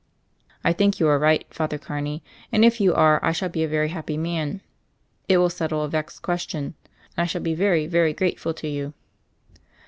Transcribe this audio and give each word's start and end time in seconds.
"I 0.63 0.73
think 0.73 0.99
you 0.99 1.07
are 1.09 1.19
right. 1.19 1.45
Father 1.53 1.77
Carney, 1.77 2.23
and 2.51 2.65
if 2.65 2.81
you 2.81 2.91
are 2.95 3.23
I 3.23 3.31
shall 3.31 3.49
be 3.49 3.63
a 3.63 3.67
very 3.67 3.89
happy 3.89 4.17
man. 4.17 4.61
It 5.29 5.37
will 5.37 5.51
settle 5.51 5.83
a 5.83 5.89
vexed 5.89 6.23
question. 6.23 6.73
And 7.15 7.21
I 7.21 7.25
shall 7.27 7.41
be 7.41 7.53
very, 7.53 7.85
very 7.85 8.13
grateful 8.15 8.55
to 8.55 8.67
you." 8.67 8.95